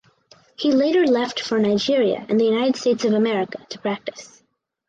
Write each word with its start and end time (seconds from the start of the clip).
He 0.57 0.71
later 0.71 1.05
left 1.05 1.39
for 1.39 1.59
Nigeria 1.59 2.25
and 2.27 2.39
the 2.39 2.45
United 2.45 2.75
States 2.75 3.05
of 3.05 3.13
America 3.13 3.63
to 3.69 3.77
practice. 3.77 4.41